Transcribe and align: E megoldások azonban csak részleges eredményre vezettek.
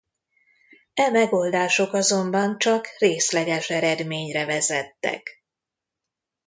E 0.93 1.09
megoldások 1.09 1.93
azonban 1.93 2.57
csak 2.57 2.87
részleges 2.97 3.69
eredményre 3.69 4.45
vezettek. 4.45 5.43